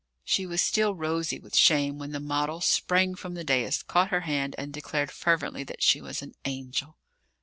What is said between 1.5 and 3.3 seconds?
shame when the model sprang